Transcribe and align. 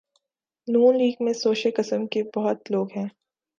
ن 0.67 0.97
لیگ 0.97 1.15
میں 1.19 1.33
شوشے 1.33 1.71
قسم 1.71 2.05
کے 2.07 2.23
بہت 2.35 2.71
لوگ 2.71 2.87
ہیں۔ 2.95 3.07